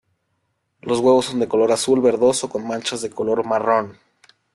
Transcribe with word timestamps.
Los 0.81 0.97
huevos 0.97 1.25
son 1.25 1.39
de 1.39 1.47
color 1.47 1.71
azul 1.71 2.01
verdoso 2.01 2.49
con 2.49 2.65
manchas 2.67 3.01
de 3.03 3.11
color 3.11 3.45
marrón. 3.45 3.99